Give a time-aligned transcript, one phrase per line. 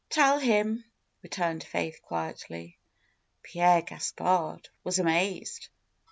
[0.09, 0.83] "Tell him,"
[1.21, 2.79] returned Faith quietly.
[3.43, 5.69] Pierre Gaspard was amazed.